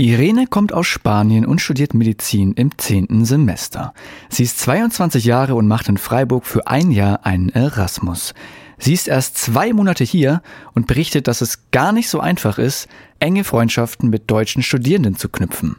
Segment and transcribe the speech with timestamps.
[0.00, 3.94] Irene kommt aus Spanien und studiert Medizin im zehnten Semester.
[4.28, 8.32] Sie ist 22 Jahre und macht in Freiburg für ein Jahr einen Erasmus.
[8.78, 10.40] Sie ist erst zwei Monate hier
[10.72, 12.86] und berichtet, dass es gar nicht so einfach ist,
[13.18, 15.74] enge Freundschaften mit deutschen Studierenden zu knüpfen.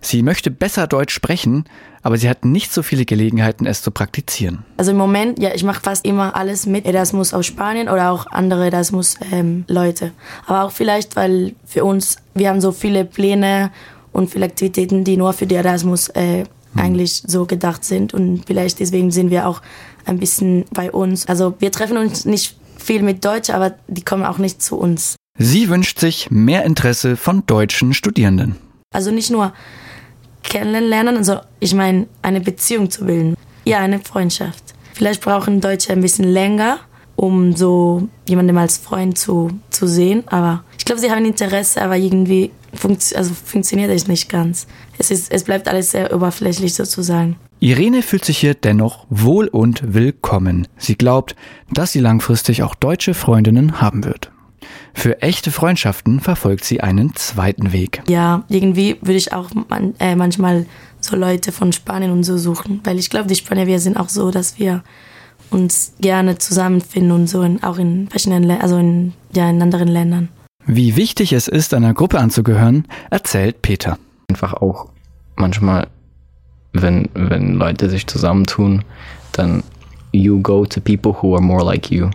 [0.00, 1.64] Sie möchte besser Deutsch sprechen,
[2.02, 4.64] aber sie hat nicht so viele Gelegenheiten, es zu praktizieren.
[4.76, 8.26] Also im Moment, ja, ich mache fast immer alles mit Erasmus aus Spanien oder auch
[8.26, 10.04] andere Erasmus-Leute.
[10.04, 10.12] Ähm,
[10.46, 13.70] aber auch vielleicht, weil für uns, wir haben so viele Pläne
[14.12, 16.46] und viele Aktivitäten, die nur für die Erasmus äh, hm.
[16.76, 18.14] eigentlich so gedacht sind.
[18.14, 19.60] Und vielleicht deswegen sind wir auch
[20.06, 21.26] ein bisschen bei uns.
[21.26, 25.16] Also wir treffen uns nicht viel mit Deutsch, aber die kommen auch nicht zu uns.
[25.38, 28.56] Sie wünscht sich mehr Interesse von deutschen Studierenden.
[28.92, 29.52] Also nicht nur
[30.50, 33.34] kennenlernen, also ich meine, eine Beziehung zu bilden.
[33.64, 34.74] Ja, eine Freundschaft.
[34.92, 36.80] Vielleicht brauchen Deutsche ein bisschen länger,
[37.16, 41.96] um so jemandem als Freund zu, zu sehen, aber ich glaube, sie haben Interesse, aber
[41.96, 44.66] irgendwie funkt, also funktioniert es nicht ganz.
[44.98, 47.36] Es, ist, es bleibt alles sehr oberflächlich sozusagen.
[47.60, 50.66] Irene fühlt sich hier dennoch wohl und willkommen.
[50.78, 51.36] Sie glaubt,
[51.70, 54.32] dass sie langfristig auch deutsche Freundinnen haben wird.
[54.94, 58.02] Für echte Freundschaften verfolgt sie einen zweiten Weg.
[58.08, 60.66] Ja, irgendwie würde ich auch man, äh, manchmal
[61.00, 64.08] so Leute von Spanien und so suchen, weil ich glaube, die Spanier, wir sind auch
[64.08, 64.82] so, dass wir
[65.50, 70.28] uns gerne zusammenfinden und so, in, auch in verschiedenen, also in, ja, in anderen Ländern.
[70.66, 73.98] Wie wichtig es ist, einer Gruppe anzugehören, erzählt Peter.
[74.28, 74.90] Einfach auch
[75.36, 75.88] manchmal,
[76.72, 78.84] wenn, wenn Leute sich zusammentun,
[79.32, 79.62] dann
[80.12, 82.10] you go to people who are more like you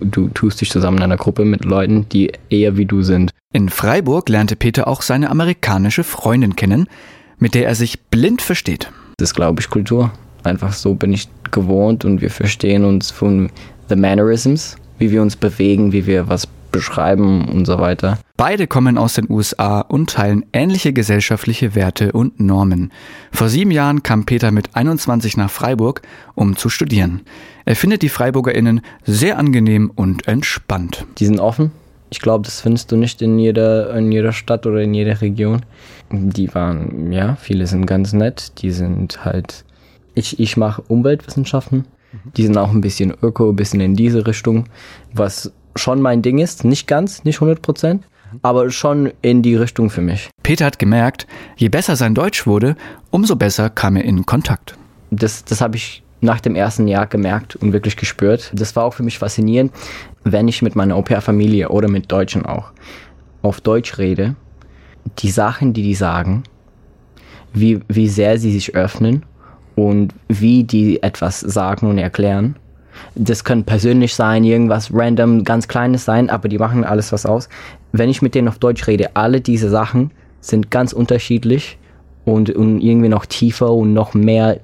[0.00, 3.30] du tust dich zusammen in einer Gruppe mit Leuten, die eher wie du sind.
[3.52, 6.88] In Freiburg lernte Peter auch seine amerikanische Freundin kennen,
[7.38, 8.90] mit der er sich blind versteht.
[9.18, 10.12] Das ist, glaube ich, Kultur.
[10.44, 13.50] Einfach so bin ich gewohnt und wir verstehen uns von
[13.88, 18.18] the mannerisms, wie wir uns bewegen, wie wir was beschreiben und so weiter.
[18.36, 22.92] Beide kommen aus den USA und teilen ähnliche gesellschaftliche Werte und Normen.
[23.32, 26.02] Vor sieben Jahren kam Peter mit 21 nach Freiburg,
[26.34, 27.22] um zu studieren.
[27.64, 31.06] Er findet die FreiburgerInnen sehr angenehm und entspannt.
[31.18, 31.72] Die sind offen.
[32.10, 35.60] Ich glaube, das findest du nicht in jeder, in jeder Stadt oder in jeder Region.
[36.10, 38.60] Die waren, ja, viele sind ganz nett.
[38.62, 39.64] Die sind halt,
[40.14, 41.84] ich, ich mache Umweltwissenschaften.
[42.36, 44.64] Die sind auch ein bisschen öko, ein bisschen in diese Richtung,
[45.12, 46.64] was schon mein Ding ist.
[46.64, 48.04] Nicht ganz, nicht 100 Prozent,
[48.42, 50.30] aber schon in die Richtung für mich.
[50.42, 51.26] Peter hat gemerkt,
[51.56, 52.76] je besser sein Deutsch wurde,
[53.10, 54.76] umso besser kam er in Kontakt.
[55.10, 58.52] Das, das habe ich nach dem ersten Jahr gemerkt und wirklich gespürt.
[58.54, 59.72] Das war auch für mich faszinierend,
[60.24, 62.72] wenn ich mit meiner Au-pair-Familie oder mit Deutschen auch
[63.42, 64.36] auf Deutsch rede,
[65.18, 66.42] die Sachen, die die sagen,
[67.52, 69.24] wie, wie sehr sie sich öffnen
[69.76, 72.56] und wie die etwas sagen und erklären
[73.14, 77.48] das könnte persönlich sein, irgendwas random, ganz kleines sein, aber die machen alles was aus.
[77.92, 81.78] Wenn ich mit denen auf Deutsch rede, alle diese Sachen sind ganz unterschiedlich
[82.24, 84.60] und, und irgendwie noch tiefer und noch mehr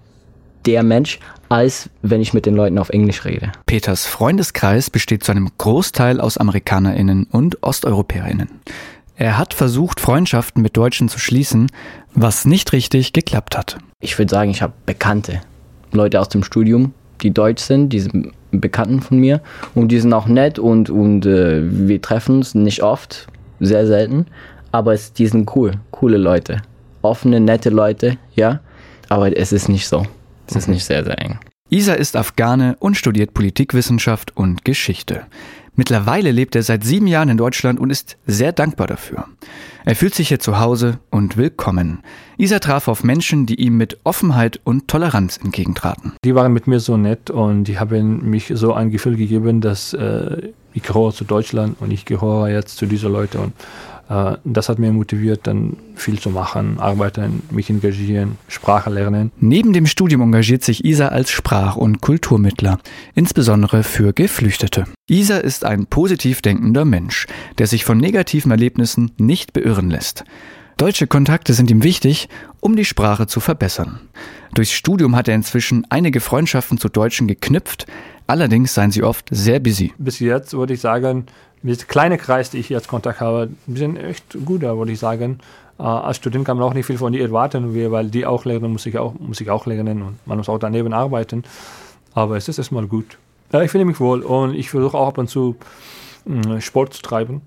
[0.64, 3.52] der Mensch, als wenn ich mit den Leuten auf Englisch rede.
[3.66, 8.48] Peters Freundeskreis besteht zu einem Großteil aus AmerikanerInnen und OsteuropäerInnen.
[9.16, 11.70] Er hat versucht, Freundschaften mit Deutschen zu schließen,
[12.14, 13.78] was nicht richtig geklappt hat.
[14.00, 15.40] Ich würde sagen, ich habe Bekannte.
[15.92, 19.40] Leute aus dem Studium, die deutsch sind, die sind Bekannten von mir.
[19.74, 23.26] Und die sind auch nett und, und äh, wir treffen uns nicht oft,
[23.60, 24.26] sehr selten,
[24.72, 26.62] aber es, die sind cool, coole Leute,
[27.02, 28.60] offene, nette Leute, ja,
[29.08, 30.04] aber es ist nicht so,
[30.46, 31.38] es ist nicht sehr, sehr eng.
[31.68, 35.26] Isa ist Afghane und studiert Politikwissenschaft und Geschichte.
[35.74, 39.24] Mittlerweile lebt er seit sieben Jahren in Deutschland und ist sehr dankbar dafür.
[39.84, 42.04] Er fühlt sich hier zu Hause und willkommen.
[42.38, 46.12] Isa traf auf Menschen, die ihm mit Offenheit und Toleranz entgegentraten.
[46.24, 49.92] Die waren mit mir so nett und die haben mich so ein Gefühl gegeben, dass
[49.92, 53.52] äh, ich gehöre zu Deutschland und ich gehöre jetzt zu diesen Leuten.
[54.08, 59.32] Das hat mir motiviert, dann viel zu machen, arbeiten, mich engagieren, Sprache lernen.
[59.40, 62.78] Neben dem Studium engagiert sich Isa als Sprach- und Kulturmittler,
[63.14, 64.84] insbesondere für Geflüchtete.
[65.08, 67.26] Isa ist ein positiv denkender Mensch,
[67.58, 70.24] der sich von negativen Erlebnissen nicht beirren lässt.
[70.76, 72.28] Deutsche Kontakte sind ihm wichtig,
[72.60, 73.98] um die Sprache zu verbessern.
[74.54, 77.86] Durchs Studium hat er inzwischen einige Freundschaften zu Deutschen geknüpft,
[78.26, 79.94] allerdings seien sie oft sehr busy.
[79.98, 81.26] Bis jetzt würde ich sagen,
[81.66, 85.00] mit kleinen Kreis, die ich jetzt Kontakt habe, die sind echt gut da, würde ich
[85.00, 85.40] sagen.
[85.78, 88.70] Äh, als Student kann man auch nicht viel von die erwarten, weil die auch lernen,
[88.72, 91.42] muss ich auch, muss ich auch lernen und man muss auch daneben arbeiten.
[92.14, 93.18] Aber es ist erstmal gut.
[93.52, 95.56] Ja, ich finde mich wohl und ich versuche auch ab und zu
[96.24, 97.42] hm, Sport zu treiben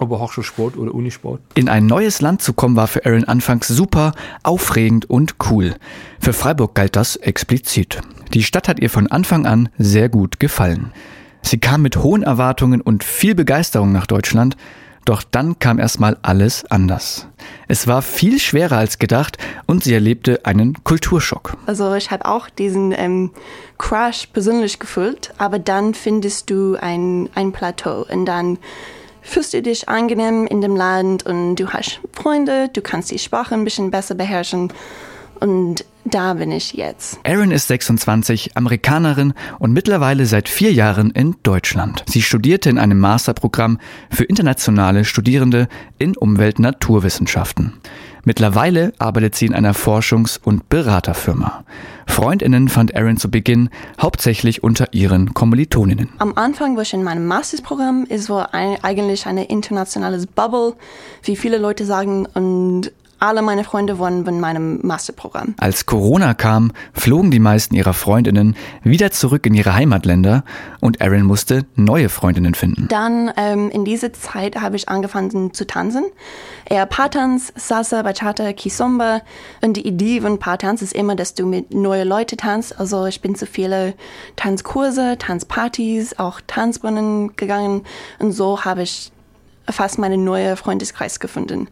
[0.00, 1.40] ob Hochschulsport oder Unisport.
[1.54, 4.12] In ein neues Land zu kommen war für Aaron anfangs super,
[4.42, 5.74] aufregend und cool.
[6.18, 8.00] Für Freiburg galt das explizit.
[8.32, 10.92] Die Stadt hat ihr von Anfang an sehr gut gefallen.
[11.42, 14.56] Sie kam mit hohen Erwartungen und viel Begeisterung nach Deutschland,
[15.04, 17.26] Doch dann kam erstmal alles anders.
[17.68, 21.56] Es war viel schwerer als gedacht und sie erlebte einen Kulturschock.
[21.66, 23.30] Also ich habe auch diesen ähm,
[23.78, 28.58] Crash persönlich gefühlt, aber dann findest du ein, ein Plateau und dann
[29.22, 33.54] fühlst du dich angenehm in dem Land und du hast Freunde, du kannst die Sprache
[33.54, 34.72] ein bisschen besser beherrschen
[35.40, 37.18] und da bin ich jetzt.
[37.22, 42.04] Erin ist 26, Amerikanerin und mittlerweile seit vier Jahren in Deutschland.
[42.08, 43.78] Sie studierte in einem Masterprogramm
[44.10, 45.68] für internationale Studierende
[45.98, 47.74] in Umwelt-Naturwissenschaften.
[48.24, 51.64] Mittlerweile arbeitet sie in einer Forschungs- und Beraterfirma.
[52.06, 53.70] Freundinnen fand Erin zu Beginn
[54.00, 56.10] hauptsächlich unter ihren Kommilitoninnen.
[56.18, 60.74] Am Anfang, wo ich in meinem Masterprogramm, ist war ein, eigentlich eine internationales Bubble,
[61.22, 65.54] wie viele Leute sagen, und alle meine Freunde waren in meinem Masterprogramm.
[65.58, 70.44] Als Corona kam, flogen die meisten ihrer Freundinnen wieder zurück in ihre Heimatländer
[70.80, 72.88] und Erin musste neue Freundinnen finden.
[72.88, 76.04] Dann ähm, in dieser Zeit habe ich angefangen zu tanzen.
[76.64, 79.20] Eher Paartanz, Salsa, Bachata, Kizomba.
[79.60, 82.80] Und die Idee von Paartanz ist immer, dass du mit neuen Leuten tanzt.
[82.80, 83.94] Also ich bin zu viele
[84.36, 87.82] Tanzkurse, Tanzpartys, auch Tanzbrunnen gegangen.
[88.18, 89.12] Und so habe ich
[89.68, 91.68] fast meinen neuen Freundeskreis gefunden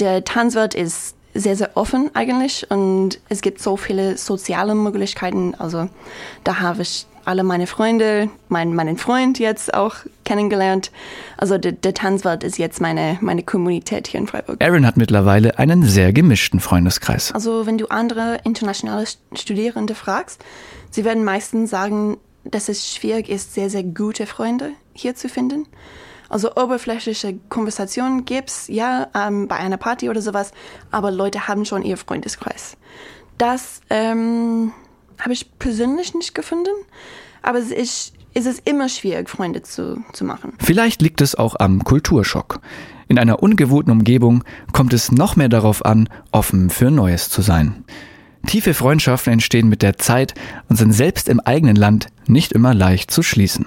[0.00, 5.54] der Tanzwelt ist sehr, sehr offen eigentlich und es gibt so viele soziale Möglichkeiten.
[5.54, 5.88] Also
[6.42, 10.90] da habe ich alle meine Freunde, mein, meinen Freund jetzt auch kennengelernt.
[11.36, 14.56] Also der, der Tanzwelt ist jetzt meine, meine Kommunität hier in Freiburg.
[14.58, 17.32] Erin hat mittlerweile einen sehr gemischten Freundeskreis.
[17.32, 19.04] Also wenn du andere internationale
[19.34, 20.44] Studierende fragst,
[20.90, 25.66] sie werden meistens sagen, dass es schwierig ist, sehr, sehr gute Freunde hier zu finden.
[26.30, 30.52] Also oberflächliche Konversationen gibt's ja ähm, bei einer Party oder sowas,
[30.92, 32.76] aber Leute haben schon ihr Freundeskreis.
[33.36, 34.72] Das ähm,
[35.18, 36.70] habe ich persönlich nicht gefunden,
[37.42, 40.52] aber es ist, ist es immer schwierig, Freunde zu, zu machen.
[40.60, 42.60] Vielleicht liegt es auch am Kulturschock.
[43.08, 47.84] In einer ungewohnten Umgebung kommt es noch mehr darauf an, offen für Neues zu sein.
[48.46, 50.34] Tiefe Freundschaften entstehen mit der Zeit
[50.68, 53.66] und sind selbst im eigenen Land nicht immer leicht zu schließen.